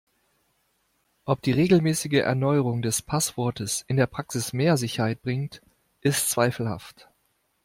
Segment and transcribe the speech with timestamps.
[1.25, 5.61] Ob die regelmäßige Erneuerung des Passwortes in der Praxis mehr Sicherheit bringt,
[6.01, 7.07] ist zweifelhaft.